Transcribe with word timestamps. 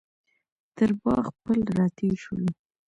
تر 0.77 0.89
باغ 1.03 1.25
پل 1.43 1.59
راتېر 1.79 2.13
شولو. 2.23 2.51